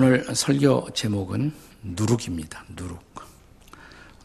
[0.00, 1.50] 오늘 설교 제목은
[1.82, 2.64] 누룩입니다.
[2.76, 3.00] 누룩.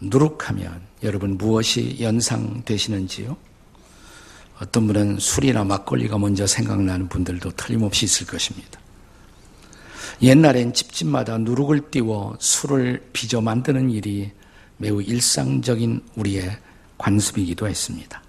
[0.02, 3.36] 누룩하면 여러분 무엇이 연상되시는지요?
[4.62, 8.79] 어떤 분은 술이나 막걸리가 먼저 생각나는 분들도 틀림없이 있을 것입니다.
[10.22, 14.29] 옛날엔 집집마다 누룩을 띄워 술을 빚어 만드는 일이
[14.78, 16.55] 매우 일상적인 우리의
[16.99, 18.21] 관습이기도 했습니다.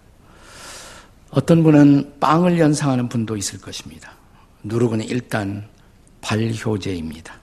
[1.29, 4.13] 어떤 분은 빵을 연상하는 분도 있을 것입니다.
[4.63, 5.74] 누룩은 일단
[6.25, 7.35] 발효제입니다.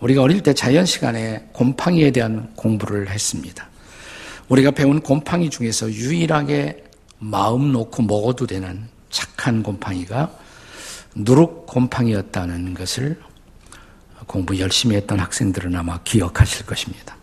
[0.00, 3.68] 우리가 어릴 때 자연 시간에 곰팡이에 대한 공부를 했습니다.
[4.48, 6.84] 우리가 배운 곰팡이 중에서 유일하게
[7.18, 10.32] 마음 놓고 먹어도 되는 착한 곰팡이가
[11.14, 13.20] 누룩 곰팡이였다는 것을
[14.26, 17.16] 공부 열심히 했던 학생들은 아마 기억하실 것입니다.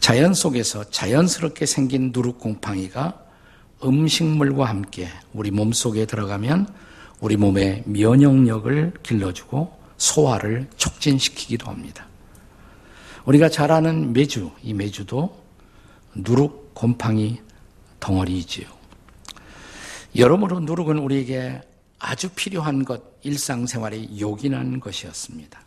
[0.00, 3.20] 자연 속에서 자연스럽게 생긴 누룩 곰팡이가
[3.84, 6.66] 음식물과 함께 우리 몸 속에 들어가면
[7.22, 12.08] 우리 몸의 면역력을 길러주고 소화를 촉진시키기도 합니다.
[13.24, 15.32] 우리가 잘 아는 메주, 이 메주도
[16.16, 17.40] 누룩 곰팡이
[18.00, 18.66] 덩어리이지요.
[20.16, 21.60] 여러모로 누룩은 우리에게
[22.00, 25.60] 아주 필요한 것, 일상생활에 요긴한 것이었습니다.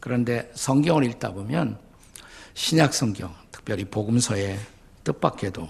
[0.00, 1.78] 그런데 성경을 읽다 보면
[2.54, 4.58] 신약 성경, 특별히 복음서의
[5.04, 5.68] 뜻밖에도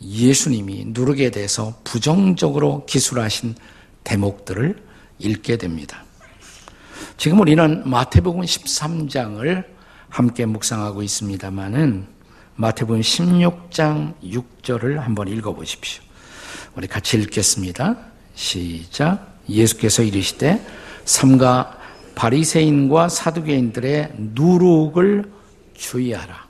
[0.00, 3.54] 예수님이 누룩에 대해서 부정적으로 기술하신
[4.04, 4.82] 대목들을
[5.18, 6.04] 읽게 됩니다.
[7.16, 9.64] 지금 우리는 마태복음 13장을
[10.08, 12.06] 함께 묵상하고 있습니다만은
[12.56, 16.02] 마태복음 16장 6절을 한번 읽어 보십시오.
[16.76, 17.96] 우리 같이 읽겠습니다.
[18.34, 19.38] 시작.
[19.48, 20.64] 예수께서 이르시되
[21.04, 21.78] 삼가
[22.14, 25.32] 바리새인과 사두개인들의 누룩을
[25.74, 26.43] 주의하라.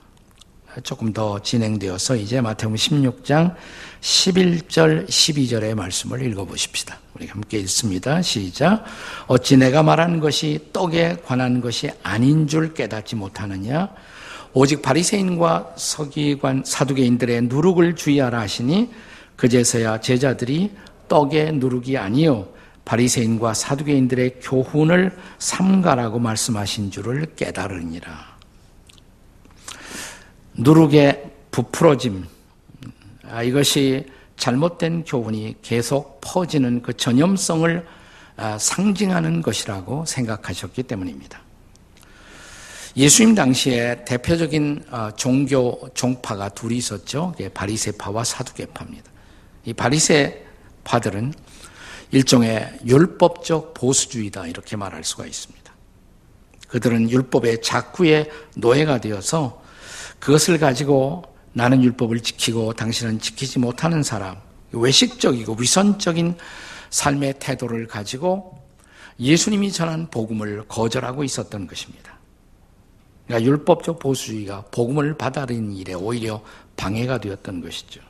[0.83, 3.55] 조금 더 진행되어서 이제 마태복음 16장
[4.01, 6.99] 11절 12절의 말씀을 읽어 보십시다.
[7.13, 8.21] 우리 함께 읽습니다.
[8.21, 8.83] 시작.
[9.27, 13.89] 어찌 내가 말한 것이 떡에 관한 것이 아닌 줄 깨닫지 못하느냐?
[14.53, 18.89] 오직 바리새인과 서기관 사두개인들의 누룩을 주의하라 하시니
[19.35, 20.71] 그제서야 제자들이
[21.07, 22.47] 떡의 누룩이 아니요
[22.85, 28.34] 바리새인과 사두개인들의 교훈을 삼가라고 말씀하신 줄을 깨달으니라.
[30.57, 32.25] 누룩의 부풀어짐,
[33.29, 34.05] 아, 이것이
[34.37, 37.85] 잘못된 교훈이 계속 퍼지는 그 전염성을
[38.37, 41.41] 아, 상징하는 것이라고 생각하셨기 때문입니다.
[42.97, 47.35] 예수님 당시에 대표적인 아, 종교 종파가 둘이 있었죠.
[47.53, 49.11] 바리세파와 사두개파입니다.
[49.65, 51.33] 이 바리세파들은
[52.11, 55.73] 일종의 율법적 보수주의다 이렇게 말할 수가 있습니다.
[56.69, 59.64] 그들은 율법의 작구의 노예가 되어서
[60.19, 64.37] 그것을 가지고 나는 율법을 지키고 당신은 지키지 못하는 사람,
[64.71, 66.37] 외식적이고 위선적인
[66.89, 68.61] 삶의 태도를 가지고
[69.19, 72.15] 예수님이 전한 복음을 거절하고 있었던 것입니다.
[73.25, 76.41] 그러니까 율법적 보수주의가 복음을 받아들이는 일에 오히려
[76.75, 78.01] 방해가 되었던 것이죠.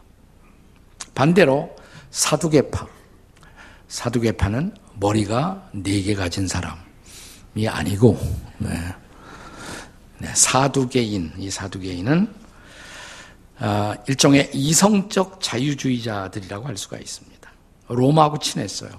[1.13, 1.75] 반대로
[2.09, 2.87] 사두개파,
[3.87, 8.17] 사두개파는 머리가 네 개 가진 사람이 아니고
[8.57, 8.69] 네.
[10.17, 12.33] 네, 사두개인, 이 사두개인은
[13.57, 17.51] 아, 일종의 이성적 자유주의자들이라고 할 수가 있습니다.
[17.87, 18.91] 로마하고 친했어요.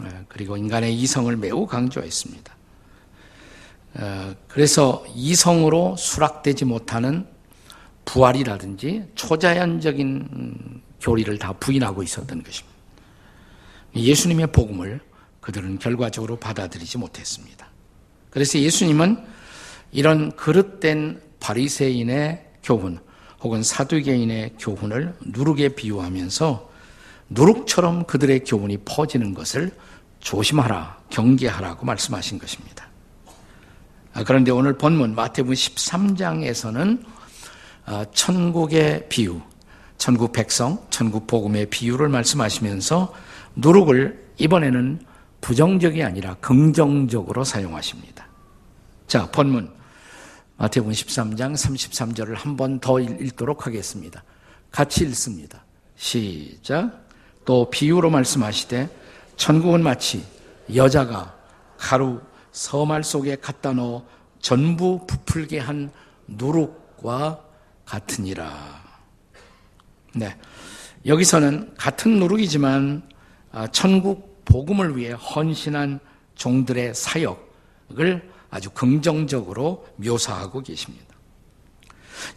[0.00, 2.56] 네, 그리고 인간의 이성을 매우 강조했습니다.
[3.94, 7.26] 어, 그래서 이성으로 수락되지 못하는
[8.04, 12.78] 부활이라든지 초자연적인 교리를 다 부인하고 있었던 것입니다.
[13.94, 15.00] 예수님의 복음을
[15.40, 17.68] 그들은 결과적으로 받아들이지 못했습니다.
[18.30, 19.39] 그래서 예수님은
[19.92, 22.98] 이런 그릇된 바리새인의 교훈,
[23.42, 26.70] 혹은 사두개인의 교훈을 누룩에 비유하면서
[27.30, 29.72] 누룩처럼 그들의 교훈이 퍼지는 것을
[30.20, 32.88] 조심하라, 경계하라고 말씀하신 것입니다.
[34.12, 37.04] 아, 그런데 오늘 본문 마태복음 13장에서는
[37.86, 39.40] 아, 천국의 비유,
[39.96, 43.14] 천국 백성, 천국 복음의 비유를 말씀하시면서
[43.56, 45.00] 누룩을 이번에는
[45.40, 48.26] 부정적이 아니라 긍정적으로 사용하십니다.
[49.06, 49.70] 자, 본문
[50.60, 54.22] 마태복음 13장 33절을 한 번 더 읽도록 하겠습니다.
[54.70, 55.64] 같이 읽습니다.
[55.96, 57.06] 시작.
[57.46, 58.90] 또 비유로 말씀하시되
[59.36, 60.22] 천국은 마치
[60.74, 61.34] 여자가
[61.78, 62.20] 가루
[62.52, 64.04] 서말 속에 갖다 넣어
[64.40, 65.90] 전부 부풀게 한
[66.26, 67.42] 누룩과
[67.86, 68.82] 같으니라.
[70.14, 70.36] 네.
[71.06, 73.08] 여기서는 같은 누룩이지만
[73.52, 76.00] 아, 천국 복음을 위해 헌신한
[76.34, 81.06] 종들의 사역을 아주 긍정적으로 묘사하고 계십니다.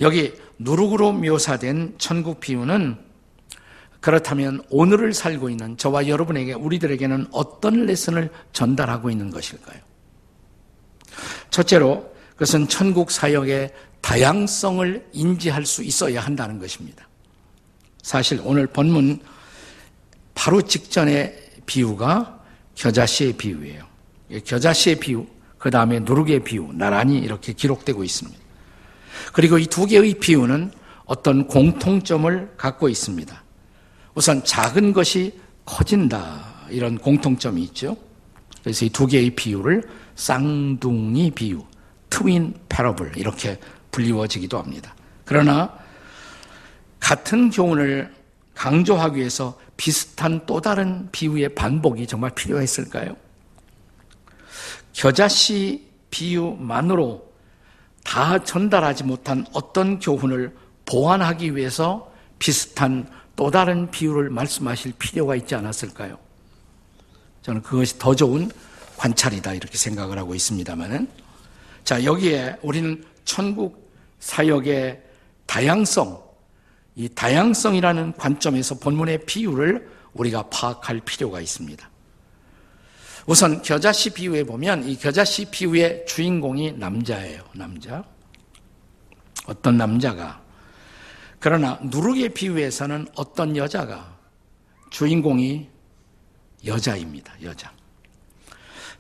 [0.02, 2.98] 여기 누룩으로 묘사된 천국 비유는
[4.00, 9.80] 그렇다면 오늘을 살고 있는 저와 여러분에게 우리들에게는 어떤 레슨을 전달하고 있는 것일까요?
[11.50, 17.08] 첫째로 그것은 천국 사역의 다양성을 인지할 수 있어야 한다는 것입니다.
[18.02, 19.22] 사실 오늘 본문
[20.36, 22.42] 바로 직전의 비유가
[22.76, 23.88] 겨자씨의 비유예요.
[24.44, 25.26] 겨자씨의 비유,
[25.64, 28.38] 그 다음에 누룩의 비유, 나란히 이렇게 기록되고 있습니다.
[29.32, 30.74] 그리고 이 두 개의 비유는
[31.06, 33.44] 어떤 공통점을 갖고 있습니다.
[34.14, 36.66] 우선 작은 것이 커진다.
[36.70, 37.96] 이런 공통점이 있죠.
[38.62, 39.84] 그래서 이 두 개의 비유를
[40.16, 41.64] 쌍둥이 비유,
[42.10, 43.58] 트윈 패러블 이렇게
[43.92, 44.94] 불리워지기도 합니다.
[45.24, 45.74] 그러나
[47.00, 48.14] 같은 교훈을
[48.54, 53.16] 강조하기 위해서 비슷한 또 다른 비유의 반복이 정말 필요했을까요?
[54.94, 57.34] 겨자씨 비유만으로
[58.04, 60.56] 다 전달하지 못한 어떤 교훈을
[60.86, 66.18] 보완하기 위해서 비슷한 또 다른 비유를 말씀하실 필요가 있지 않았을까요?
[67.42, 68.50] 저는 그것이 더 좋은
[68.98, 71.08] 관찰이다 이렇게 생각을 하고 있습니다만은
[71.84, 75.02] 자 여기에 우리는 천국 사역의
[75.46, 76.24] 다양성
[76.96, 81.90] 이 다양성이라는 관점에서 본문의 비유를 우리가 파악할 필요가 있습니다.
[83.26, 87.44] 우선 겨자씨 비유에 보면 이 겨자씨 비유의 주인공이 남자예요.
[87.54, 88.04] 남자.
[89.46, 90.42] 어떤 남자가
[91.40, 94.18] 그러나 누룩의 비유에서는 어떤 여자가
[94.90, 95.70] 주인공이
[96.66, 97.34] 여자입니다.
[97.44, 97.72] 여자.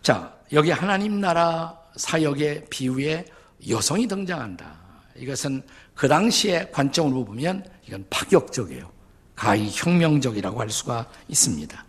[0.01, 3.25] 자, 여기 하나님 나라 사역의 비유에
[3.69, 4.75] 여성이 등장한다.
[5.15, 5.63] 이것은
[5.95, 8.91] 그 당시의 관점으로 보면 이건 파격적이에요.
[9.35, 11.85] 가히 혁명적이라고 할 수가 있습니다.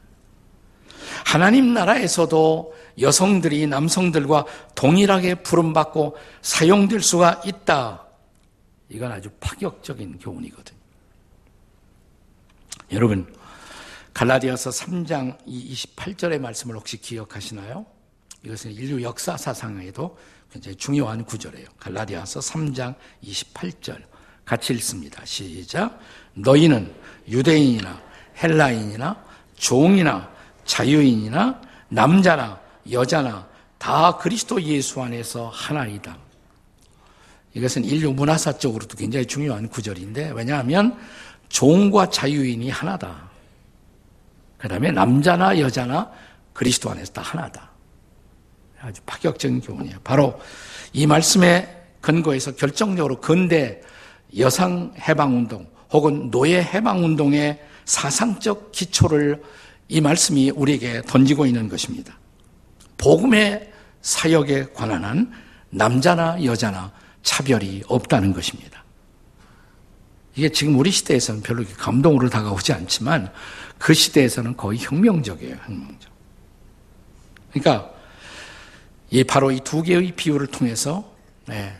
[1.25, 8.07] 하나님 나라에서도 여성들이 남성들과 동일하게 부름받고 사용될 수가 있다.
[8.89, 10.79] 이건 아주 파격적인 교훈이거든요.
[12.93, 13.35] 여러분,
[14.13, 17.85] 갈라디아서 3장 28절의 말씀을 혹시 기억하시나요?
[18.45, 20.17] 이것은 인류 역사 사상에도
[20.53, 21.67] 굉장히 중요한 구절이에요.
[21.79, 24.03] 갈라디아서 3장 28절.
[24.45, 25.25] 같이 읽습니다.
[25.25, 25.99] 시작.
[26.35, 26.95] 너희는
[27.29, 28.01] 유대인이나
[28.43, 29.25] 헬라인이나
[29.57, 30.34] 종이나
[30.65, 33.47] 자유인이나 남자나 여자나
[33.79, 36.17] 다 그리스도 예수 안에서 하나이다.
[37.55, 40.99] 이것은 인류 문화사적으로도 굉장히 중요한 구절인데 왜냐하면
[41.49, 43.31] 종과 자유인이 하나다.
[44.59, 46.11] 그 다음에 남자나 여자나
[46.53, 47.71] 그리스도 안에서 다 하나다.
[48.81, 49.99] 아주 파격적인 교훈이에요.
[50.03, 50.41] 바로
[50.93, 51.69] 이 말씀의
[52.01, 53.81] 근거에서 결정적으로 근대
[54.39, 59.43] 여성 해방운동 혹은 노예 해방운동의 사상적 기초를
[59.89, 62.19] 이 말씀이 우리에게 던지고 있는 것입니다.
[62.97, 63.73] 복음의
[64.03, 65.33] 사역에 관한 한
[65.71, 66.93] 남자나 여자나
[67.23, 68.85] 차별이 없다는 것입니다.
[70.37, 73.33] 이게 지금 우리 시대에서는 별로 감동으로 다가오지 않지만
[73.79, 76.13] 그 시대에서는 거의 혁명적이에요, 혁명적.
[77.53, 77.91] 그러니까
[79.11, 81.13] 이 바로 이 두 개의 비유를 통해서
[81.47, 81.77] 네,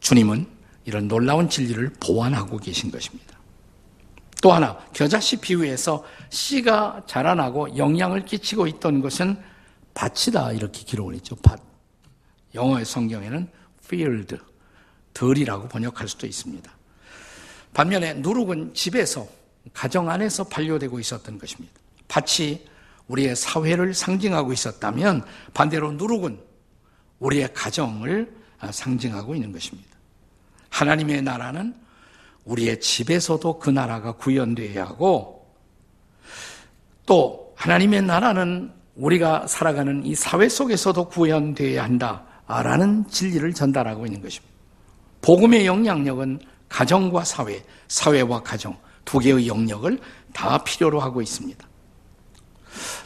[0.00, 0.46] 주님은
[0.84, 3.37] 이런 놀라운 진리를 보완하고 계신 것입니다.
[4.40, 9.36] 또 하나 겨자씨 비유에서 씨가 자라나고 영향을 끼치고 있던 것은
[9.94, 11.34] 밭이다 이렇게 기록을 했죠.
[11.36, 11.60] 밭.
[12.54, 13.48] 영어의 성경에는
[13.84, 14.36] field,
[15.12, 16.70] 들이라고 번역할 수도 있습니다.
[17.74, 19.26] 반면에 누룩은 집에서
[19.72, 21.74] 가정 안에서 반려되고 있었던 것입니다.
[22.06, 22.66] 밭이
[23.08, 26.38] 우리의 사회를 상징하고 있었다면 반대로 누룩은
[27.18, 28.32] 우리의 가정을
[28.70, 29.96] 상징하고 있는 것입니다.
[30.70, 31.74] 하나님의 나라는
[32.48, 35.46] 우리의 집에서도 그 나라가 구현되어야 하고
[37.06, 44.54] 또 하나님의 나라는 우리가 살아가는 이 사회 속에서도 구현되어야 한다라는 진리를 전달하고 있는 것입니다.
[45.20, 50.00] 복음의 영향력은 가정과 사회, 사회와 가정 두 개의 영역을
[50.32, 51.66] 다 필요로 하고 있습니다.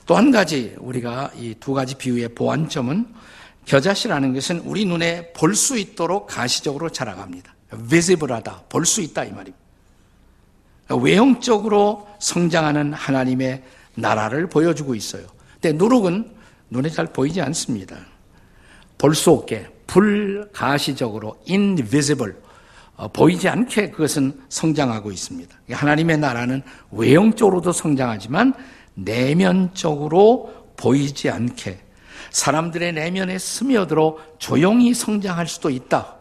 [0.06, 3.06] 또 한 가지 우리가 이 두 가지 비유의 보완점은
[3.64, 7.54] 겨자씨라는 것은 우리 눈에 볼 수 있도록 가시적으로 자라갑니다.
[7.88, 9.58] Visible하다, 볼 수 있다 이 말입니다.
[11.00, 13.62] 외형적으로 성장하는 하나님의
[13.94, 15.24] 나라를 보여주고 있어요.
[15.60, 16.30] 근데 누룩은
[16.70, 17.96] 눈에 잘 보이지 않습니다.
[18.98, 22.34] 볼 수 없게 불가시적으로 invisible
[22.96, 25.54] 어, 보이지 않게 그것은 성장하고 있습니다.
[25.70, 28.54] 하나님의 나라는 외형적으로도 성장하지만
[28.94, 31.78] 내면적으로 보이지 않게
[32.30, 36.16] 사람들의 내면에 스며들어 조용히 성장할 수도 있다.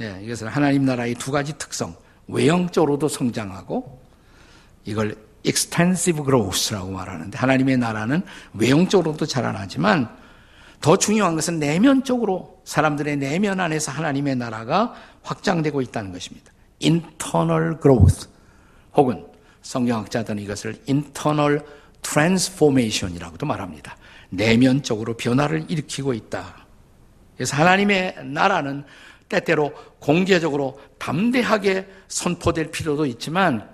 [0.00, 1.94] 예, 이것은 하나님 나라의 두 가지 특성.
[2.26, 4.00] 외형적으로도 성장하고
[4.84, 8.22] 이걸 extensive growth라고 말하는데 하나님의 나라는
[8.54, 10.08] 외형적으로도 자라나지만
[10.80, 16.52] 더 중요한 것은 내면적으로 사람들의 내면 안에서 하나님의 나라가 확장되고 있다는 것입니다.
[16.82, 18.28] internal growth
[18.96, 19.26] 혹은
[19.62, 21.62] 성경학자들은 이것을 internal
[22.02, 23.96] transformation이라고도 말합니다.
[24.30, 26.60] 내면적으로 변화를 일으키고 있다.
[27.36, 28.84] 그래서 하나님의 나라는
[29.30, 33.70] 때때로 공개적으로 담대하게 선포될 필요도 있지만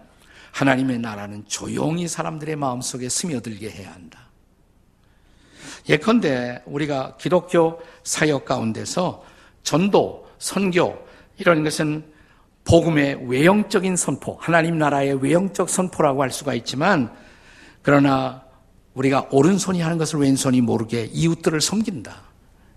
[0.53, 4.21] 하나님의 나라는 조용히 사람들의 마음속에 스며들게 해야 한다.
[5.89, 9.25] 예컨대 우리가 기독교 사역 가운데서
[9.63, 11.07] 전도, 선교
[11.39, 12.05] 이런 것은
[12.65, 17.15] 복음의 외형적인 선포, 하나님 나라의 외형적 선포라고 할 수가 있지만
[17.83, 18.45] 그러나
[18.95, 22.15] 우리가 오른손이 하는 것을 왼손이 모르게 이웃들을 섬긴다.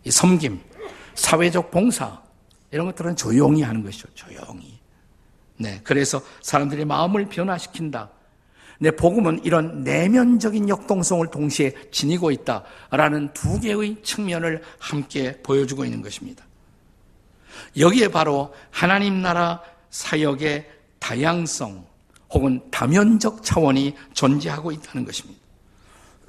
[0.05, 0.59] 이 섬김,
[1.15, 2.21] 사회적 봉사
[2.71, 4.07] 이런 것들은 조용히 하는 것이죠.
[4.13, 4.79] 조용히.
[5.57, 8.09] 네, 그래서 사람들의 마음을 변화시킨다.
[8.81, 16.45] 네, 복음은 이런 내면적인 역동성을 동시에 지니고 있다라는 두 개의 측면을 함께 보여주고 있는 것입니다.
[17.77, 21.85] 여기에 바로 하나님 나라 사역의 다양성
[22.31, 25.39] 혹은 다면적 차원이 존재하고 있다는 것입니다.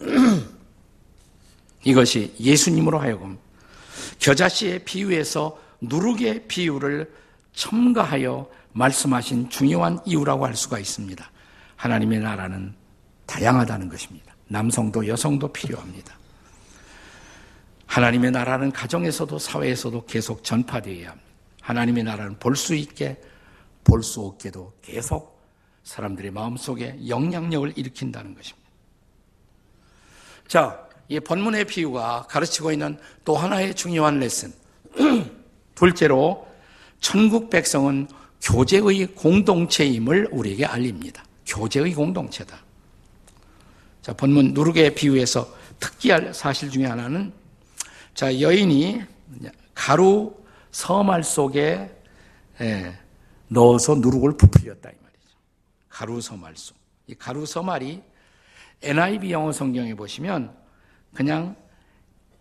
[1.85, 3.39] 이것이 예수님으로 하여금
[4.19, 7.13] 겨자씨의 비유에서 누룩의 비유를
[7.53, 11.31] 첨가하여 말씀하신 중요한 이유라고 할 수가 있습니다.
[11.77, 12.75] 하나님의 나라는
[13.27, 14.35] 다양하다는 것입니다.
[14.49, 16.19] 남성도 여성도 필요합니다.
[17.87, 21.31] 하나님의 나라는 가정에서도 사회에서도 계속 전파되어야 합니다.
[21.63, 23.21] 하나님의 나라는 볼 수 있게
[23.85, 25.41] 볼 수 없게도 계속
[25.85, 28.69] 사람들의 마음속에 영향력을 일으킨다는 것입니다.
[30.47, 34.53] 자, 이 본문의 비유가 가르치고 있는 또 하나의 중요한 레슨.
[35.81, 36.47] 둘째로
[37.01, 38.07] 천국 백성은
[38.43, 41.25] 교제의 공동체임을 우리에게 알립니다.
[41.47, 42.59] 교제의 공동체다.
[44.03, 47.33] 자, 본문 누룩의 비유에서 특기할 사실 중에 하나는
[48.15, 49.03] 자, 여인이
[49.75, 50.35] 가루
[50.71, 51.91] 서말 속에
[52.61, 52.99] 예,
[53.49, 55.37] 넣어서 누룩을 부풀렸다 이 말이죠.
[55.89, 56.77] 가루 서말 속.
[57.07, 58.03] 이 가루 서말이
[58.83, 60.55] NIV 영어 성경에 보시면
[61.15, 61.57] 그냥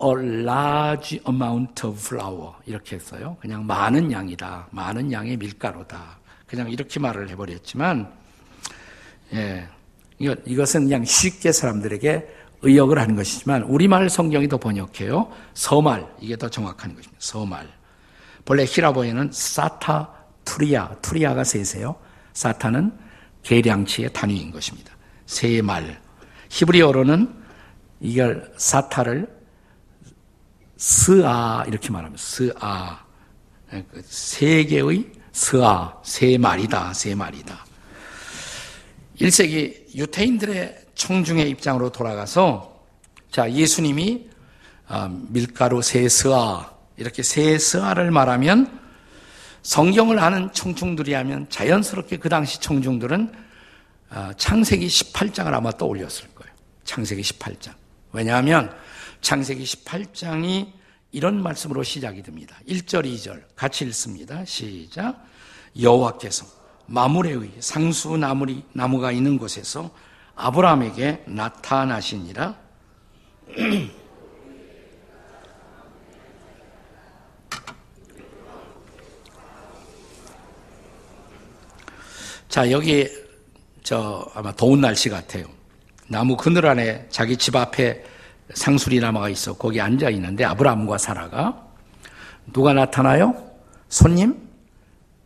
[0.01, 3.37] a large amount of flour 이렇게 했어요.
[3.41, 4.67] 그냥 많은 양이다.
[4.71, 6.19] 많은 양의 밀가루다.
[6.47, 8.11] 그냥 이렇게 말을 해버렸지만
[9.33, 9.67] 예,
[10.19, 15.31] 이것은 그냥 쉽게 사람들에게 의역을 하는 것이지만 우리말 성경이 더 번역해요.
[15.53, 17.17] 서말 이게 더 정확한 것입니다.
[17.19, 17.67] 서말
[18.45, 20.11] 본래 히라보에는 사타
[20.43, 21.95] 투리아 투리아가 셋이에요.
[22.33, 22.91] 사타는
[23.43, 24.93] 계량치의 단위인 것입니다.
[25.25, 26.01] 세 말.
[26.49, 27.33] 히브리어로는
[28.01, 29.38] 이걸 사타를
[30.79, 33.03] 스아 이렇게 말하면 스아
[33.91, 37.65] 그세 개의 스아 세 말이다 세 말이다.
[39.19, 42.81] 1세기 유태인들의 청중의 입장으로 돌아가서
[43.29, 44.29] 자 예수님이
[44.87, 48.79] 아, 밀가루 세 스아 이렇게 세 스아를 말하면
[49.61, 53.33] 성경을 아는 청중들이 하면 자연스럽게 그 당시 청중들은
[54.11, 56.53] 아, 창세기 18장을 아마 떠올렸을 거예요.
[56.85, 57.73] 창세기 18장.
[58.13, 58.73] 왜냐하면
[59.21, 60.71] 창세기 18장이
[61.11, 62.55] 이런 말씀으로 시작이 됩니다.
[62.67, 64.43] 1절, 2절 같이 읽습니다.
[64.45, 65.25] 시작.
[65.79, 66.45] 여호와께서
[66.85, 69.91] 마물의 상수 나무리, 나무가 있는 곳에서
[70.35, 72.55] 아브라함에게 나타나시니라.
[82.49, 83.07] 자, 여기
[83.83, 85.45] 저 아마 더운 날씨 같아요.
[86.07, 88.03] 나무 그늘 안에 자기 집 앞에
[88.53, 91.67] 상수리 나무가 있어 거기 앉아 있는데 아브라함과 사라가
[92.51, 93.51] 누가 나타나요?
[93.89, 94.49] 손님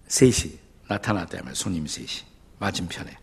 [0.07, 2.07] 셋이 나타났다면 손님 셋이
[2.59, 3.17] 맞은편에.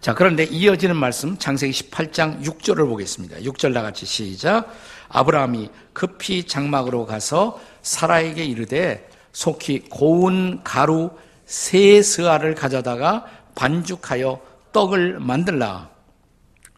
[0.00, 3.38] 자, 그런데 이어지는 말씀 창세기 18장 6절을 보겠습니다.
[3.38, 4.72] 6절 다 같이 시작.
[5.08, 11.10] 아브라함이 급히 장막으로 가서 사라에게 이르되 속히 고운 가루
[11.46, 14.40] 세 스아를 가져다가 반죽하여
[14.72, 15.90] 떡을 만들라.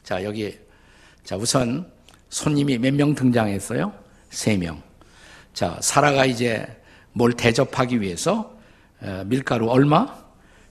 [0.03, 0.59] 자, 여기
[1.25, 1.91] 자, 우선
[2.31, 3.93] 손님이 몇 명 등장했어요?
[4.31, 4.81] 세 명.
[5.53, 6.67] 자, 사라가 이제
[7.13, 8.57] 뭘 대접하기 위해서
[9.03, 10.19] 어, 밀가루 얼마?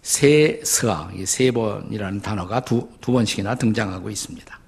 [0.01, 4.60] 세 스아, 세 번이라는 단어가 두, 두 번씩이나 등장하고 있습니다.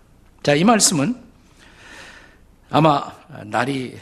[0.43, 1.15] 자, 이 말씀은
[2.69, 3.11] 아마
[3.45, 3.97] 날이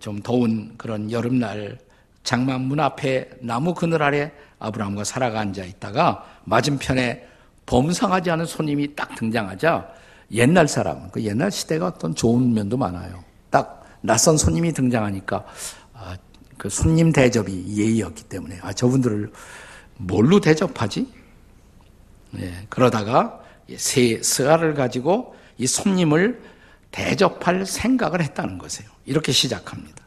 [0.00, 1.78] 좀 더운 그런 여름날
[2.24, 7.26] 장막 문 앞에 나무 그늘 아래 아브라함과 사라가 앉아 있다가 맞은편에
[7.66, 9.88] 범상하지 않은 손님이 딱 등장하자
[10.32, 13.22] 옛날 사람, 그 옛날 시대가 어떤 좋은 면도 많아요.
[13.50, 15.44] 딱 낯선 손님이 등장하니까
[15.94, 16.16] 아,
[16.58, 19.30] 그 손님 대접이 예의였기 때문에 아 저분들을
[19.98, 21.06] 뭘로 대접하지?
[22.32, 23.40] 네, 그러다가
[23.76, 26.42] 새 스가를 가지고 이 손님을
[26.90, 28.90] 대접할 생각을 했다는 것이에요.
[29.04, 30.04] 이렇게 시작합니다.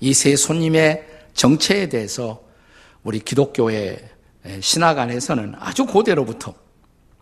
[0.00, 2.42] 이 세 손님의 정체에 대해서
[3.02, 3.98] 우리 기독교의
[4.60, 6.54] 신학 안에서는 아주 고대로부터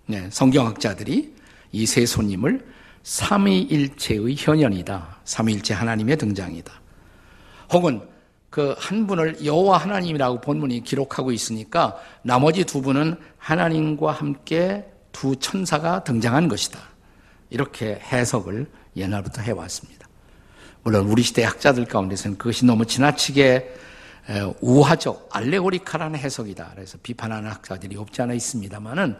[0.06, 1.34] 네, 성경학자들이
[1.72, 2.64] 이 세 손님을
[3.02, 5.20] 삼위일체의 현현이다.
[5.24, 6.72] 삼위일체 하나님의 등장이다.
[7.72, 8.00] 혹은
[8.50, 16.04] 그 한 분을 여호와 하나님이라고 본문이 기록하고 있으니까 나머지 두 분은 하나님과 함께 두 천사가
[16.04, 16.78] 등장한 것이다.
[17.48, 20.06] 이렇게 해석을 옛날부터 해왔습니다.
[20.82, 23.74] 물론 우리 시대 학자들 가운데서는 그것이 너무 지나치게
[24.60, 26.72] 우화적, 알레고리카라는 해석이다.
[26.74, 29.16] 그래서 비판하는 학자들이 없지 않아 있습니다만은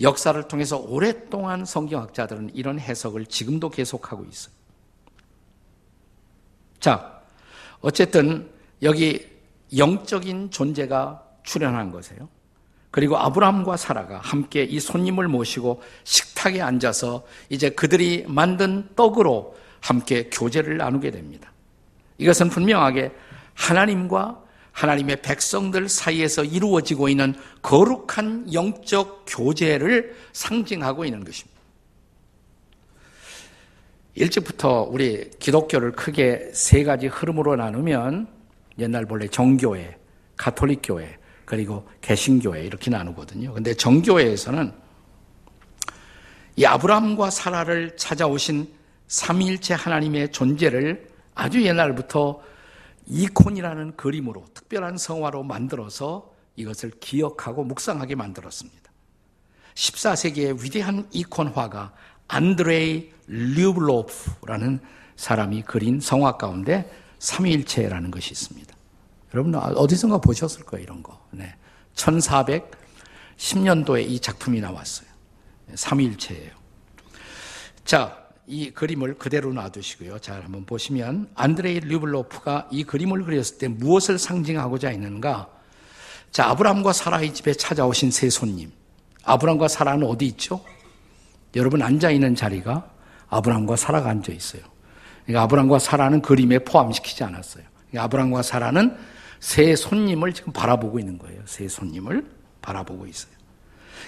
[0.00, 4.54] 역사를 통해서 오랫동안 성경학자들은 이런 해석을 지금도 계속하고 있어요.
[6.78, 7.20] 자,
[7.80, 8.50] 어쨌든
[8.82, 9.26] 여기
[9.76, 12.28] 영적인 존재가 출현한 것이에요.
[12.90, 20.78] 그리고 아브라함과 사라가 함께 이 손님을 모시고 식탁에 앉아서 이제 그들이 만든 떡으로 함께 교제를
[20.78, 21.52] 나누게 됩니다.
[22.18, 23.12] 이것은 분명하게
[23.54, 24.42] 하나님과
[24.78, 31.58] 하나님의 백성들 사이에서 이루어지고 있는 거룩한 영적 교제를 상징하고 있는 것입니다.
[34.14, 38.28] 일찍부터 우리 기독교를 크게 세 가지 흐름으로 나누면
[38.78, 39.96] 옛날 본래 정교회,
[40.36, 43.52] 가톨릭 교회, 그리고 개신교회 이렇게 나누거든요.
[43.52, 44.72] 근데 정교회에서는
[46.54, 48.68] 이 아브라함과 사라를 찾아오신
[49.08, 52.40] 삼위일체 하나님의 존재를 아주 옛날부터
[53.08, 58.78] 이콘이라는 그림으로 특별한 성화로 만들어서 이것을 기억하고 묵상하게 만들었습니다.
[59.74, 61.94] 14세기의 위대한 이콘화가
[62.26, 64.80] 안드레이 류블로프라는
[65.16, 68.76] 사람이 그린 성화 가운데 삼위일체라는 것이 있습니다.
[69.34, 71.26] 여러분 어디선가 보셨을 거예요, 이런 거.
[71.30, 71.54] 네.
[71.94, 75.08] 1410년도에 이 작품이 나왔어요.
[75.74, 76.52] 삼위일체예요.
[77.84, 80.20] 자, 이 그림을 그대로 놔두시고요.
[80.20, 85.48] 잘 한번 보시면 안드레이 류블로프가 이 그림을 그렸을 때 무엇을 상징하고자 했는가?
[86.30, 88.72] 자, 아브람과 사라의 집에 찾아오신 세 손님.
[89.24, 90.64] 아브람과 사라는 어디 있죠?
[91.56, 92.90] 여러분 앉아 있는 자리가
[93.28, 94.62] 아브람과 사라가 앉아 있어요.
[95.24, 97.64] 그러니까 아브람과 사라는 그림에 포함시키지 않았어요.
[97.90, 98.96] 그러니까 아브람과 사라는
[99.40, 101.42] 새 손님을 지금 바라보고 있는 거예요.
[101.44, 102.24] 새 손님을
[102.62, 103.32] 바라보고 있어요.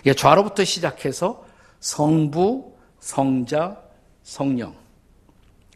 [0.00, 1.44] 그러니까 좌로부터 시작해서
[1.80, 3.89] 성부, 성자,
[4.30, 4.76] 성령.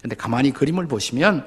[0.01, 1.45] 근데 가만히 그림을 보시면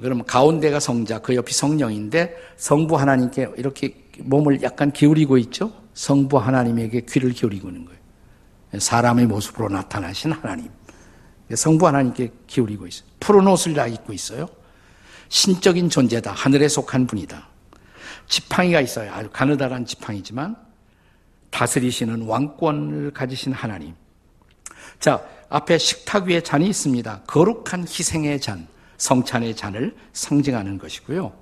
[0.00, 5.72] 그러면 가운데가 성자, 그 옆이 성령인데 성부 하나님께 이렇게 몸을 약간 기울이고 있죠.
[5.94, 8.00] 성부 하나님에게 귀를 기울이고 있는 거예요.
[8.76, 10.70] 사람의 모습으로 나타나신 하나님.
[11.54, 13.08] 성부 하나님께 기울이고 있어요.
[13.20, 14.48] 푸른 옷을 다 입고 있어요.
[15.28, 16.32] 신적인 존재다.
[16.32, 17.48] 하늘에 속한 분이다.
[18.26, 19.12] 지팡이가 있어요.
[19.12, 20.56] 아주 가느다란 지팡이지만
[21.50, 23.94] 다스리시는 왕권을 가지신 하나님.
[24.98, 27.22] 자, 앞에 식탁 위에 잔이 있습니다.
[27.26, 28.66] 거룩한 희생의 잔,
[28.98, 31.32] 성찬의 잔을 상징하는 것이고요.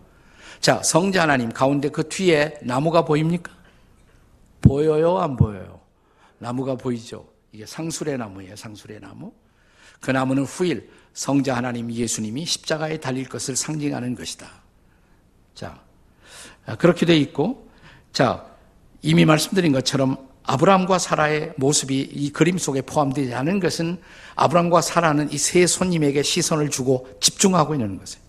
[0.61, 3.53] 자, 성자 하나님 가운데 그 뒤에 나무가 보입니까?
[4.61, 5.81] 보여요, 안 보여요?
[6.39, 7.27] 나무가 보이죠?
[7.53, 9.33] 이게 상술의 나무예요, 상술의 나무.
[10.01, 14.49] 그 나무는 후일 성자 하나님 예수님이 십자가에 달릴 것을 상징하는 것이다.
[15.55, 15.81] 자,
[16.79, 17.69] 그렇게 돼 있고,
[18.13, 18.47] 자,
[19.03, 23.99] 이미 말씀드린 것처럼 아브라함과 사라의 모습이 이 그림 속에 포함되지 않은 것은
[24.35, 28.23] 아브라함과 사라는 이 세 손님에게 시선을 주고 집중하고 있는 것이에요.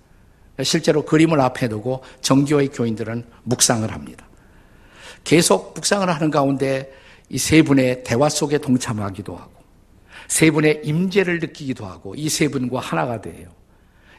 [0.63, 4.27] 실제로 그림을 앞에 두고 정교의 교인들은 묵상을 합니다.
[5.23, 6.91] 계속 묵상을 하는 가운데
[7.29, 9.51] 이 세 분의 대화 속에 동참하기도 하고
[10.27, 13.47] 세 분의 임재를 느끼기도 하고 이 세 분과 하나가 돼요.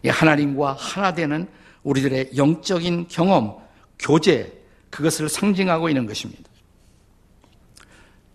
[0.07, 1.47] 하나님과 하나 되는
[1.83, 3.57] 우리들의 영적인 경험,
[3.99, 4.51] 교제,
[4.89, 6.50] 그것을 상징하고 있는 것입니다.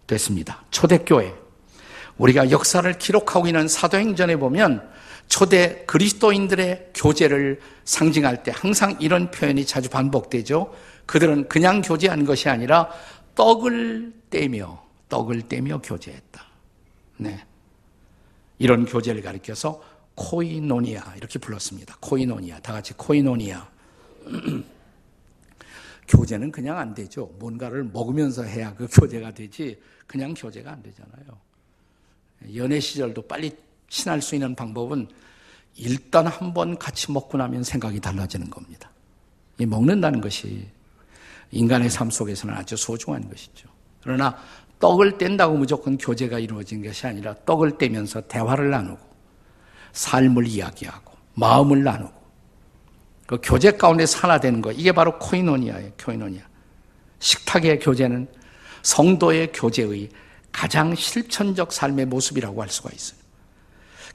[0.07, 0.63] 됐습니다.
[0.71, 1.33] 초대교회.
[2.17, 4.89] 우리가 역사를 기록하고 있는 사도행전에 보면
[5.27, 10.73] 초대 그리스도인들의 교제를 상징할 때 항상 이런 표현이 자주 반복되죠.
[11.05, 12.89] 그들은 그냥 교제한 것이 아니라
[13.35, 16.45] 떡을 떼며 떡을 떼며 교제했다.
[17.17, 17.43] 네.
[18.57, 19.81] 이런 교제를 가리켜서
[20.15, 21.97] 코이노니아 이렇게 불렀습니다.
[21.99, 22.59] 코이노니아.
[22.59, 23.67] 다 같이 코이노니아.
[26.07, 27.31] 교제는 그냥 안 되죠.
[27.39, 31.45] 뭔가를 먹으면서 해야 그 교제가 되지 그냥 교제가 안 되잖아요.
[32.55, 33.55] 연애 시절도 빨리
[33.89, 35.07] 친할 수 있는 방법은
[35.77, 38.89] 일단 한번 같이 먹고 나면 생각이 달라지는 겁니다.
[39.57, 40.67] 이 먹는다는 것이
[41.51, 43.69] 인간의 삶 속에서는 아주 소중한 것이죠.
[44.01, 44.37] 그러나
[44.79, 48.99] 떡을 뗀다고 무조건 교제가 이루어진 것이 아니라 떡을 떼면서 대화를 나누고
[49.93, 52.13] 삶을 이야기하고 마음을 나누고
[53.25, 55.91] 그 교제 가운데 하나 되는 거 이게 바로 코이노니아예요.
[56.03, 56.43] 코이노니아.
[57.19, 58.27] 식탁의 교제는
[58.85, 60.09] 성도의 교제의
[60.51, 63.19] 가장 실천적 삶의 모습이라고 할 수가 있어요.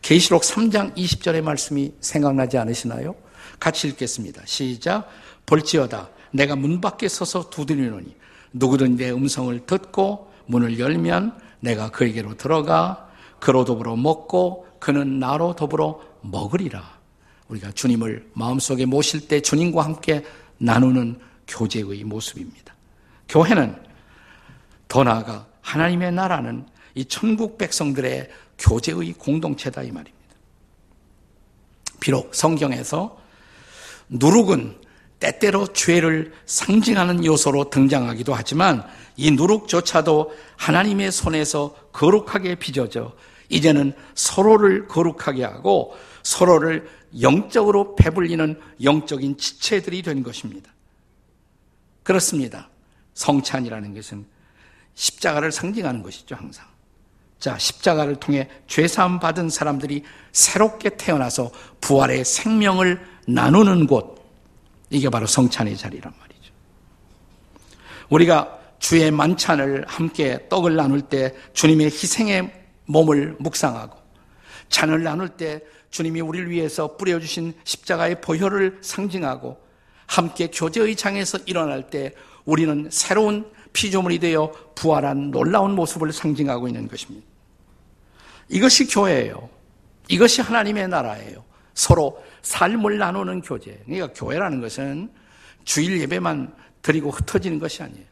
[0.01, 3.17] 계시록 3장 20절의 말씀이 생각나지 않으시나요?
[3.59, 4.43] 같이 읽겠습니다.
[4.47, 5.09] 시작.
[5.45, 8.15] 볼지어다 내가 문 밖에 서서 두드리노니
[8.53, 16.01] 누구든 내 음성을 듣고 문을 열면 내가 그에게로 들어가 그로 더불어 먹고 그는 나로 더불어
[16.21, 16.99] 먹으리라.
[17.49, 20.25] 우리가 주님을 마음속에 모실 때 주님과 함께
[20.59, 22.77] 나누는 교제의 모습입니다.
[23.29, 23.90] 교회는
[24.91, 30.19] 더 나아가 하나님의 나라는 이 천국 백성들의 교제의 공동체다 이 말입니다.
[32.01, 33.17] 비록 성경에서
[34.09, 34.77] 누룩은
[35.21, 38.85] 때때로 죄를 상징하는 요소로 등장하기도 하지만
[39.17, 43.15] 이 누룩조차도 하나님의 손에서 거룩하게 빚어져
[43.49, 50.73] 이제는 서로를 거룩하게 하고 서로를 영적으로 배불리는 영적인 지체들이 된 것입니다.
[52.03, 52.69] 그렇습니다.
[53.15, 54.40] 성찬이라는 것은
[54.95, 56.67] 십자가를 상징하는 것이죠, 항상.
[57.39, 61.51] 자, 십자가를 통해 죄사함 받은 사람들이 새롭게 태어나서
[61.81, 64.21] 부활의 생명을 나누는 곳.
[64.91, 66.53] 이게 바로 성찬의 자리란 말이죠.
[68.11, 72.53] 우리가 주의 만찬을 함께 떡을 나눌 때 주님의 희생의
[72.87, 73.97] 몸을 묵상하고
[74.69, 79.59] 잔을 나눌 때 주님이 우리를 위해서 뿌려주신 십자가의 보혈을 상징하고
[80.07, 82.13] 함께 교제의 장에서 일어날 때
[82.45, 87.27] 우리는 새로운 피조물이 되어 부활한 놀라운 모습을 상징하고 있는 것입니다.
[88.49, 89.49] 이것이 교회예요.
[90.09, 91.45] 이것이 하나님의 나라예요.
[91.75, 93.81] 서로 삶을 나누는 교제.
[93.85, 95.11] 그러니까 교회라는 것은
[95.65, 98.05] 주일 예배만 드리고 흩어지는 것이 아니에요.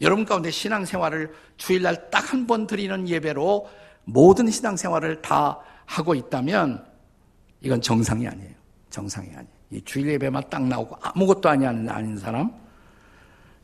[0.00, 3.68] 여러분 가운데 신앙생활을 주일날 딱 한 번 드리는 예배로
[4.04, 6.84] 모든 신앙생활을 다 하고 있다면
[7.60, 8.52] 이건 정상이 아니에요.
[8.90, 9.56] 정상이 아니에요.
[9.70, 12.52] 이 주일 예배만 딱 나오고 아무것도 아니 아닌 사람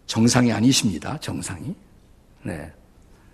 [0.06, 1.18] 정상이 아니십니다.
[1.20, 1.74] 정상이.
[2.42, 2.72] 네.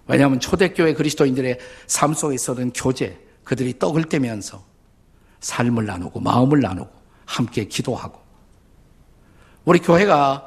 [0.07, 4.65] 왜냐하면 초대교회 그리스도인들의 삶 속에 있었던 교제, 그들이 떡을 떼면서
[5.41, 6.91] 삶을 나누고 마음을 나누고
[7.25, 8.19] 함께 기도하고
[9.65, 10.47] 우리 교회가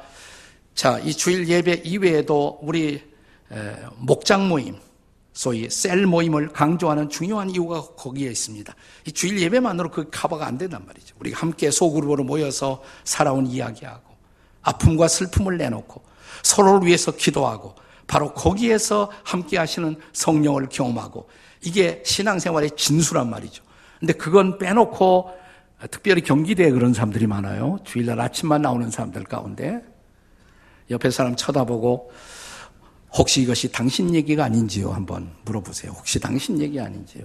[0.74, 3.02] 자, 이 주일 예배 이외에도 우리
[3.98, 4.76] 목장 모임,
[5.32, 8.74] 소위 셀 모임을 강조하는 중요한 이유가 거기에 있습니다.
[9.06, 11.14] 이 주일 예배만으로 그 커버가 안 된단 말이죠.
[11.20, 14.12] 우리가 함께 소그룹으로 모여서 살아온 이야기하고
[14.62, 16.02] 아픔과 슬픔을 내놓고
[16.42, 17.74] 서로를 위해서 기도하고
[18.06, 21.28] 바로 거기에서 함께 하시는 성령을 경험하고
[21.64, 23.62] 이게 신앙생활의 진수란 말이죠.
[24.00, 25.30] 근데 그건 빼놓고
[25.90, 27.78] 특별히 경기대에 그런 사람들이 많아요.
[27.84, 29.82] 주일날 아침만 나오는 사람들 가운데
[30.90, 32.10] 옆에 사람 쳐다보고
[33.14, 34.90] 혹시 이것이 당신 얘기가 아닌지요?
[34.90, 35.92] 한번 물어보세요.
[35.92, 37.24] 혹시 당신 얘기 아닌지요?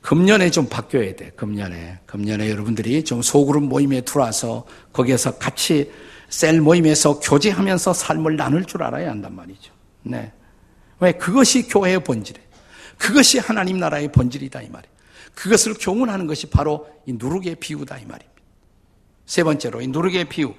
[0.00, 1.30] 금년에 좀 바뀌어야 돼.
[1.30, 2.00] 금년에.
[2.06, 5.90] 금년에 여러분들이 좀 소그룹 모임에 들어와서 거기에서 같이
[6.28, 9.72] 셀 모임에서 교제하면서 삶을 나눌 줄 알아야 한단 말이죠.
[10.02, 10.32] 네.
[11.00, 11.12] 왜?
[11.12, 12.46] 그것이 교회의 본질이에요.
[12.98, 14.98] 그것이 하나님 나라의 본질이다 이 말이에요.
[15.34, 18.42] 그것을 교훈하는 것이 바로 이 누룩의 비유다 이 말입니다.
[19.24, 20.54] 세 번째로 이 누룩의 비유,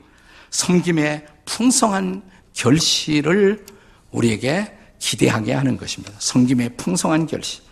[0.52, 3.66] 섬김의 풍성한 결실을
[4.12, 6.14] 우리에게 기대하게 하는 것입니다.
[6.20, 7.64] 섬김의 풍성한 결실.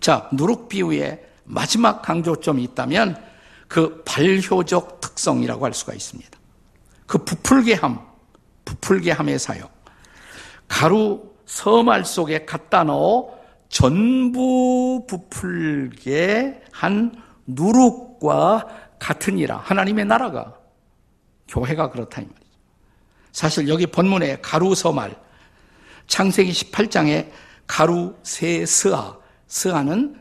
[0.00, 3.22] 자, 누룩 비유의 마지막 강조점이 있다면
[3.68, 6.30] 그 발효적 특성이라고 할 수가 있습니다.
[7.14, 8.00] 그 부풀게함,
[8.64, 9.70] 부풀게함의 사역.
[10.66, 17.14] 가루 서말 속에 갖다 넣어 전부 부풀게 한
[17.46, 18.66] 누룩과
[18.98, 19.58] 같으니라.
[19.58, 20.58] 하나님의 나라가
[21.46, 22.58] 교회가 그렇다 이 말이죠.
[23.30, 25.14] 사실 여기 본문에 가루 서말
[26.08, 27.30] 창세기 18장에
[27.68, 30.20] 가루 세 스아 스아는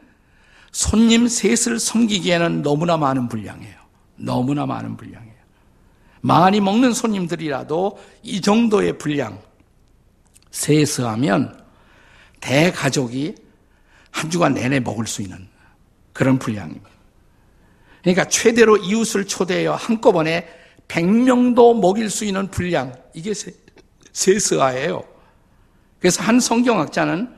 [0.71, 3.77] 손님 셋을 섬기기에는 너무나 많은 분량이에요.
[4.15, 5.32] 너무나 많은 분량이에요.
[6.25, 9.41] 많이 먹는 손님들이라도 이 정도의 분량
[10.51, 11.61] 세수하면
[12.39, 13.35] 대가족이
[14.09, 15.49] 한 주간 내내 먹을 수 있는
[16.13, 16.89] 그런 분량입니다.
[18.01, 20.47] 그러니까 최대로 이웃을 초대하여 한꺼번에
[20.87, 23.33] 100명도 먹일 수 있는 분량 이게
[24.13, 25.03] 세스아예요.
[25.99, 27.35] 그래서 한 성경학자는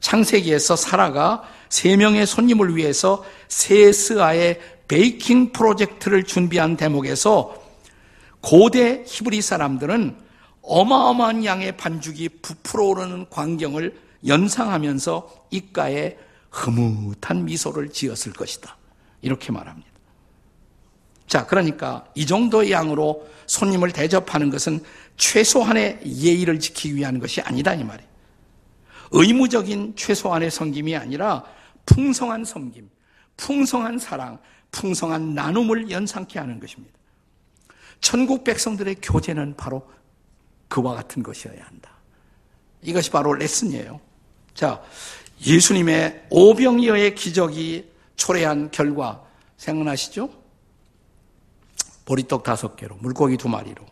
[0.00, 7.63] 창세기에서 사라가 세 명의 손님을 위해서 세스아의 베이킹 프로젝트를 준비한 대목에서
[8.44, 10.18] 고대 히브리 사람들은
[10.60, 16.18] 어마어마한 양의 반죽이 부풀어 오르는 광경을 연상하면서 입가에
[16.50, 18.76] 흐뭇한 미소를 지었을 것이다.
[19.22, 19.88] 이렇게 말합니다.
[21.26, 24.80] 자, 그러니까 이 정도의 양으로 손님을 대접하는 것은
[25.16, 28.10] 최소한의 예의를 지키기 위한 것이 아니다 이 말이에요.
[29.10, 31.44] 의무적인 최소한의 섬김이 아니라
[31.86, 32.90] 풍성한 섬김,
[33.38, 34.38] 풍성한 사랑,
[34.70, 36.94] 풍성한 나눔을 연상케 하는 것입니다.
[38.00, 39.88] 천국 백성들의 교제는 바로
[40.68, 41.90] 그와 같은 것이어야 한다.
[42.82, 44.00] 이것이 바로 레슨이에요.
[44.54, 44.82] 자,
[45.44, 49.24] 예수님의 오병이어의 기적이 초래한 결과
[49.56, 50.30] 생각나시죠?
[52.04, 53.84] 보리떡 다섯 개로, 물고기 두 마리로.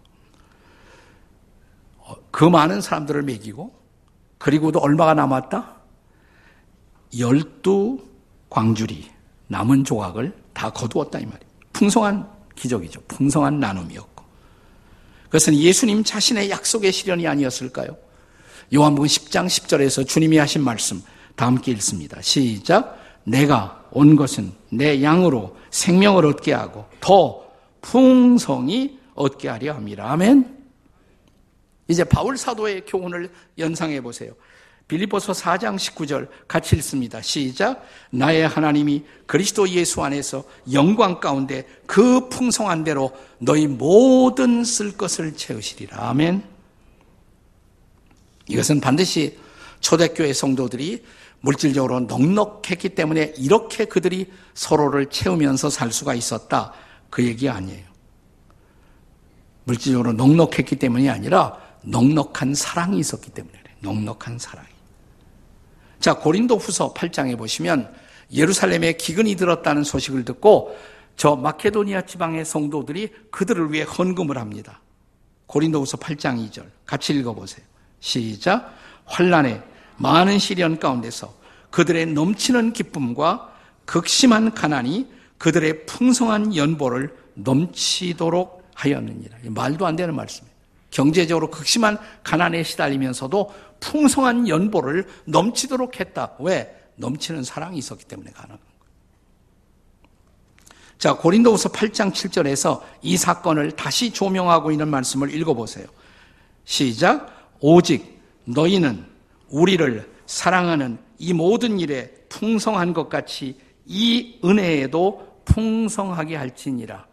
[1.99, 3.75] 어, 그 많은 사람들을 먹이고,
[4.39, 5.77] 그리고도 얼마가 남았다?
[7.19, 7.99] 열두
[8.51, 9.11] 광주리
[9.49, 11.53] 남은 조각을 다 거두었다 이 말이에요.
[11.73, 13.01] 풍성한 기적이죠.
[13.09, 14.25] 풍성한 나눔이었고.
[15.25, 17.97] 그것은 예수님 자신의 약속의 실현이 아니었을까요?
[18.75, 21.03] 요한복음 10장 10절에서 주님이 하신 말씀
[21.37, 22.21] 다 함께 읽습니다.
[22.21, 22.99] 시작.
[23.25, 27.43] 내가 온 것은 내 양으로 생명을 얻게 하고 더
[27.81, 30.13] 풍성히 얻게 하려 함이라.
[30.13, 30.63] 아멘.
[31.89, 34.33] 이제 바울 사도의 교훈을 연상해 보세요.
[34.93, 37.23] 빌리포서 4장 19절 같이 읽습니다.
[37.23, 37.83] 시작.
[38.11, 46.11] 나의 하나님이 그리스도 예수 안에서 영광 가운데 그 풍성한 대로 너희 모든 쓸 것을 채우시리라.
[46.11, 46.45] 아멘.
[48.49, 49.39] 이것은 반드시
[49.81, 51.03] 초대교회 성도들이
[51.41, 56.75] 물질적으로 넉넉했기 때문에 이렇게 그들이 서로를 채우면서 살 수가 있었다.
[57.09, 57.85] 그 얘기 아니에요.
[59.65, 63.75] 물질적으로 넉넉했기 때문이 아니라 넉넉한 사랑이 있었기 때문에 그래.
[63.81, 64.72] 넉넉한 사랑이.
[66.03, 67.95] 자, 고린도 후서 8장에 보시면
[68.33, 70.77] 예루살렘에 기근이 들었다는 소식을 듣고
[71.17, 74.81] 저 마케도니아 지방의 성도들이 그들을 위해 헌금을 합니다.
[75.47, 76.65] 고린도 후서 8장 2절.
[76.87, 77.65] 같이 읽어보세요.
[78.01, 78.75] 시작.
[79.05, 79.63] 환란에
[79.99, 81.33] 많은 시련 가운데서
[81.71, 83.53] 그들의 넘치는 기쁨과
[83.85, 85.07] 극심한 가난이
[85.39, 89.37] 그들의 풍성한 연보를 넘치도록 하였느니라.
[89.51, 90.52] 말도 안 되는 말씀이에요.
[90.93, 96.35] 경제적으로 극심한 가난에 시달리면서도 풍성한 연보를 넘치도록 했다.
[96.39, 96.79] 왜?
[96.97, 98.73] 넘치는 사랑이 있었기 때문에 가능한 거예요.
[100.99, 105.87] 자, 고린도후서 8장 7절에서 이 사건을 다시 조명하고 있는 말씀을 읽어보세요.
[106.65, 107.57] 시작.
[107.59, 109.05] 오직 너희는
[109.49, 117.07] 우리를 사랑하는 이 모든 일에 풍성한 것 같이 이 은혜에도 풍성하게 할지니라.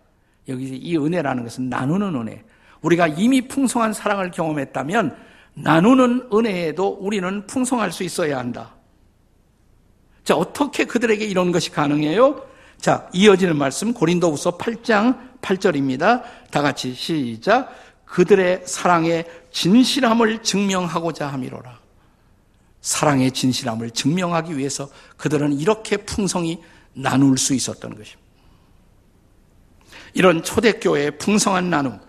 [0.49, 2.43] 여기 이 은혜라는 것은 나누는 은혜.
[2.81, 5.15] 우리가 이미 풍성한 사랑을 경험했다면
[5.55, 8.75] 나누는 은혜에도 우리는 풍성할 수 있어야 한다.
[10.23, 12.47] 자, 어떻게 그들에게 이런 것이 가능해요?
[12.77, 16.23] 자, 이어지는 말씀 고린도후서 8장 8절입니다.
[16.51, 17.75] 다 같이 시작.
[18.05, 21.79] 그들의 사랑의 진실함을 증명하고자 함이로라.
[22.81, 26.61] 사랑의 진실함을 증명하기 위해서 그들은 이렇게 풍성히
[26.93, 28.29] 나눌 수 있었던 것입니다.
[30.13, 31.99] 이런 초대교회의 풍성한 나눔,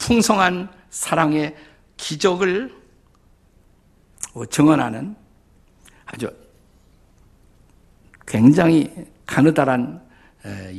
[0.00, 1.54] 풍성한 사랑의
[1.96, 2.74] 기적을
[4.50, 5.14] 증언하는
[6.06, 6.28] 아주
[8.26, 8.90] 굉장히
[9.26, 10.02] 가느다란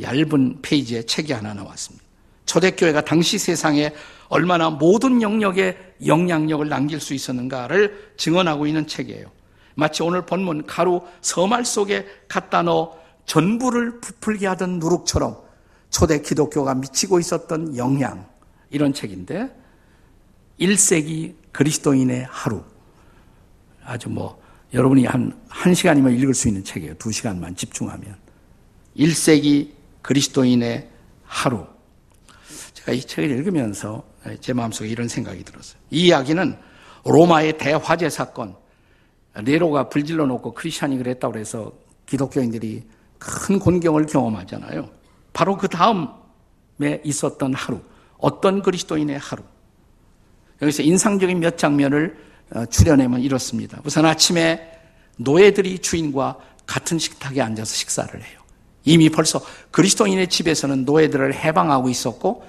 [0.02, 2.04] 얇은 페이지의 책이 하나 나왔습니다.
[2.46, 3.94] 초대교회가 당시 세상에
[4.28, 9.28] 얼마나 모든 영역에 영향력을 남길 수 있었는가를 증언하고 있는 책이에요.
[9.76, 15.38] 마치 오늘 본문 가루 서말 속에 갖다 넣어 전부를 부풀게 하던 누룩처럼
[15.90, 18.31] 초대 기독교가 미치고 있었던 영향
[18.72, 19.56] 이런 책인데
[20.60, 22.64] 1세기 그리스도인의 하루
[23.84, 24.42] 아주 뭐
[24.74, 26.96] 여러분이 한 1시간이면 읽을 수 있는 책이에요.
[26.96, 28.16] 2시간만 집중하면
[28.98, 30.90] 1세기 그리스도인의
[31.24, 31.66] 하루
[32.74, 34.04] 제가 이 책을 읽으면서
[34.40, 35.80] 제 마음속에 이런 생각이 들었어요.
[35.92, 36.58] 이 이야기는
[37.06, 38.56] 로마의 대화재 사건
[39.44, 41.72] 네로가 불질러 놓고 크리스찬이 그랬다고 해서
[42.06, 42.84] 기독교인들이
[43.18, 44.90] 큰 곤경을 경험하잖아요.
[45.34, 47.80] 바로 그 다음에 있었던 하루,
[48.22, 49.44] 어떤 그리스도인의 하루.
[50.62, 52.18] 여기서 인상적인 몇 장면을
[52.54, 53.82] 어, 출연하면 이렇습니다.
[53.84, 54.80] 우선 아침에
[55.18, 58.40] 노예들이 주인과 같은 식탁에 앉아서 식사를 해요.
[58.84, 62.46] 이미 벌써 그리스도인의 집에서는 노예들을 해방하고 있었고,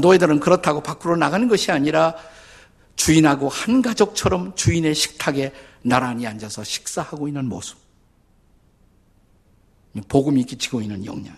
[0.00, 2.14] 노예들은 그렇다고 밖으로 나가는 것이 아니라
[2.96, 7.78] 주인하고 한 가족처럼 주인의 식탁에 나란히 앉아서 식사하고 있는 모습.
[10.08, 11.36] 복음이 끼치고 있는 영향이에요.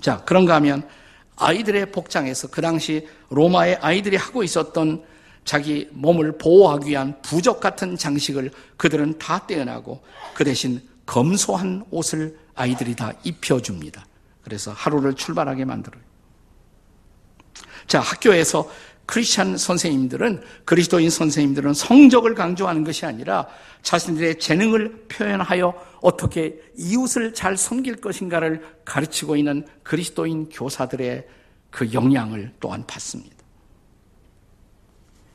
[0.00, 0.88] 자, 그런가 하면
[1.36, 5.04] 아이들의 복장에서 그 당시 로마의 아이들이 하고 있었던
[5.44, 10.02] 자기 몸을 보호하기 위한 부적 같은 장식을 그들은 다 떼어나고
[10.34, 14.06] 그 대신 검소한 옷을 아이들이 다 입혀줍니다.
[14.42, 16.02] 그래서 하루를 출발하게 만들어요.
[17.86, 18.70] 자, 학교에서
[19.06, 23.46] 크리스찬 선생님들은 그리스도인 선생님들은 성적을 강조하는 것이 아니라
[23.82, 31.26] 자신들의 재능을 표현하여 어떻게 이웃을 잘 섬길 것인가를 가르치고 있는 그리스도인 교사들의
[31.70, 33.34] 그 영향을 또한 받습니다.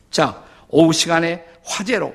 [0.09, 2.13] 자, 오후 시간에 화제로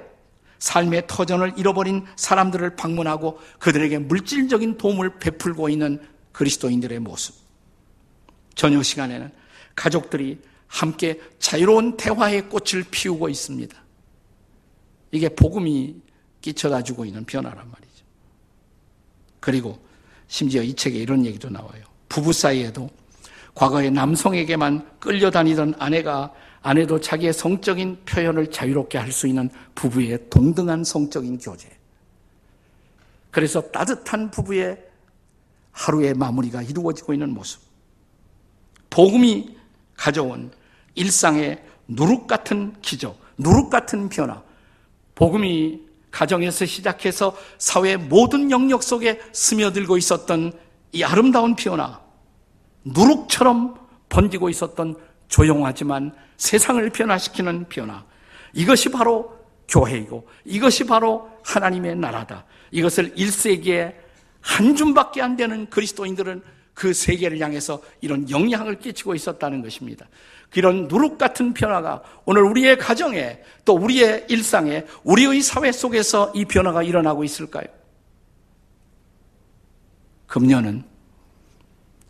[0.59, 6.01] 삶의 터전을 잃어버린 사람들을 방문하고 그들에게 물질적인 도움을 베풀고 있는
[6.33, 7.35] 그리스도인들의 모습.
[8.55, 9.31] 저녁 시간에는
[9.75, 10.41] 가족들이
[10.75, 13.77] 함께 자유로운 대화의 꽃을 피우고 있습니다.
[15.13, 15.95] 이게 복음이
[16.41, 18.05] 끼쳐다 주고 있는 변화란 말이죠.
[19.39, 19.79] 그리고
[20.27, 21.85] 심지어 이 책에 이런 얘기도 나와요.
[22.09, 22.91] 부부 사이에도
[23.55, 31.39] 과거에 남성에게만 끌려다니던 아내가 아내도 자기의 성적인 표현을 자유롭게 할 수 있는 부부의 동등한 성적인
[31.39, 31.69] 교제.
[33.31, 34.77] 그래서 따뜻한 부부의
[35.71, 37.61] 하루의 마무리가 이루어지고 있는 모습.
[38.91, 39.57] 복음이
[39.97, 40.51] 가져온
[40.95, 44.43] 일상의 누룩 같은 기적, 누룩 같은 변화,
[45.15, 45.81] 복음이
[46.11, 50.53] 가정에서 시작해서 사회 모든 영역 속에 스며들고 있었던
[50.93, 52.01] 이 아름다운 변화,
[52.85, 53.75] 누룩처럼
[54.09, 54.97] 번지고 있었던
[55.29, 58.05] 조용하지만 세상을 변화시키는 변화.
[58.53, 59.37] 이것이 바로
[59.69, 62.45] 교회이고 이것이 바로 하나님의 나라다.
[62.71, 63.95] 이것을 1세기에
[64.41, 66.43] 한 줌밖에 안 되는 그리스도인들은
[66.75, 70.07] 그 세계를 향해서 이런 영향을 끼치고 있었다는 것입니다.
[70.55, 76.83] 이런 누룩 같은 변화가 오늘 우리의 가정에 또 우리의 일상에 우리의 사회 속에서 이 변화가
[76.83, 77.67] 일어나고 있을까요?
[80.27, 80.85] 금년은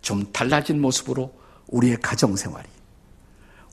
[0.02, 1.34] 좀 달라진 모습으로
[1.68, 2.68] 우리의 가정 생활이,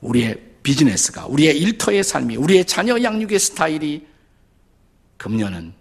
[0.00, 4.06] 우리의 비즈니스가, 우리의 일터의 삶이, 우리의 자녀 양육의 스타일이
[5.18, 5.74] 금년은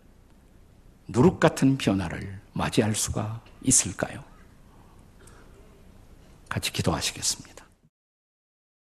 [1.07, 4.30] 누룩 같은 변화를 맞이할 수가 있을까요?
[6.51, 7.50] 같이 기도하시겠습니다.